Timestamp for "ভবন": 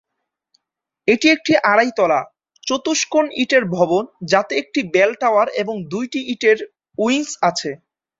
3.75-4.03